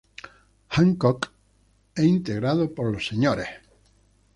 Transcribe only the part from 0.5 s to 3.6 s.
Hancock e integrado por los Sres.